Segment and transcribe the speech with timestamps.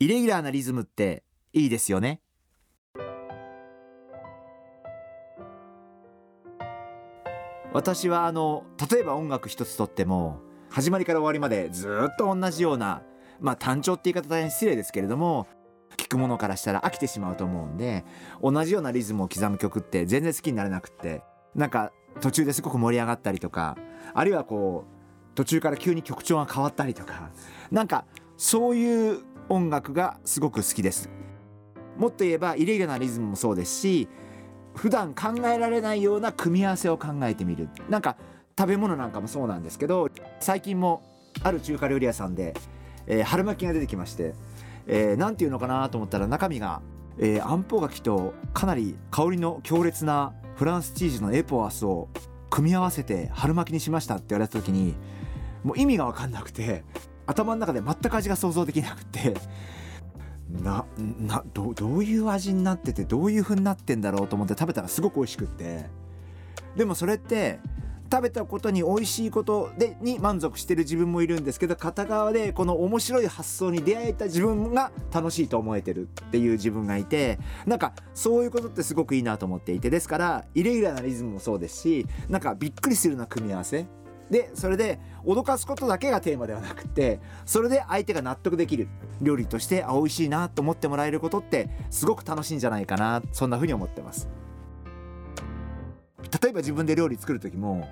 [0.00, 1.22] イレギュラーなリズムって
[1.52, 2.20] いいですよね。
[7.72, 10.40] 私はあの例えば音楽一つとっても
[10.70, 13.02] 始まりから終わりまでずっと同じような
[13.40, 15.48] まあ単調って言い方大変失礼ですけれども
[15.96, 18.04] 聞くものからしたら飽きてしまうと思うんで
[18.40, 21.22] 同じようなリズムを刻む曲って全然好きになれなくって
[21.56, 23.76] なんか途中ですごく盛り上がったりとか
[24.14, 27.30] あるいはこう途中から急に曲調が変わったりとか
[27.72, 28.04] なんか
[28.36, 31.10] そういう音楽がすごく好きです。
[31.96, 34.08] もっと言えばイレギュラーなリズムもそうですし
[34.74, 37.68] 普段考えられないような組み合わせを考えてみる。
[37.88, 38.16] なんか
[38.58, 40.08] 食べ物なんかもそうなんですけど
[40.40, 41.02] 最近も
[41.42, 42.54] ある中華料理屋さんで、
[43.06, 44.34] えー、春巻きが出てきまして
[44.86, 46.82] えー、ていうのかなと思ったら中身が、
[47.18, 52.08] えー、あんぽ柿とかなり香りの強烈なフランスチーズのエポアスを
[52.50, 54.94] 組み合わせて春巻きにしましたって言われた時に
[55.62, 56.84] もう意味が分かんなくて
[57.26, 59.34] 頭の中で全く味が想像できなくて。
[60.62, 65.86] ななどどういう味になっててどういう風になってんだろうと思って食べたらすごく美味しくって。
[66.76, 67.60] でもそれって
[68.12, 79.90] 食べたことに美味しいことでに満足してる自分もいるんですけど片側でこの面白い発想に出会えた自分が楽しいと思えてるっていう自分がいてなんかそういうことってすごくいいなと思っていて。
[79.90, 83.86] ですからイレギュラーなリズムもそうですしなんかびっくりするような組み合わせ。
[84.30, 88.88] でそれで脅かすことだけがテーマではなくてそれで相手が納得できる
[89.20, 94.28] 料理としてあ美味しいなと思ってもらえることってすごく楽しいんじゃないかなそんな風に思ってます。
[96.42, 97.88] 例えば自分で料理作る時も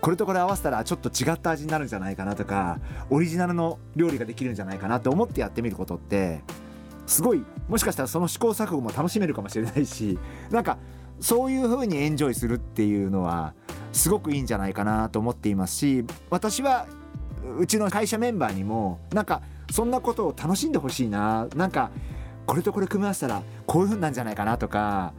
[0.00, 6.42] これとこれ合わせたらちょっと違った味になるんじゃないかなとかオリジナルの料理ができるんじゃないかなと思ってやってみることって
[7.06, 10.18] すごいもしかしたらその試行錯誤も楽しめるかもしれないし
[10.50, 10.78] なんか
[11.20, 13.54] そういう風にエンジョイするっていうのは
[13.96, 16.86] すごくいいんじゃないかなと思っていますし私は
[17.58, 21.90] うちの会社メンバーにもなんかそんなことを楽しんでほしいななんか
[22.46, 25.12] これとこれ組み合わせたらこういう風なんじゃないかなとか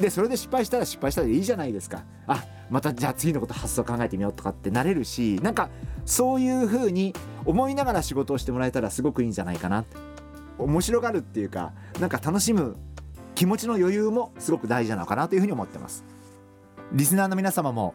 [0.00, 2.04] でそれで失敗したら失敗したでいいじゃないですか。
[2.26, 5.68] あまたじゃあ次のこと発想考えてみようとかってなれるしなんか
[6.06, 9.84] そういう風に思いながら仕事をしてもらえたらすごくいいんじゃないかな
[10.56, 12.76] 面白がるっていうかなんか楽しむ
[13.34, 16.04] 気持ちの余裕もすごく大事なのかなというふうに思ってます。
[16.92, 17.94] リスナーの皆様も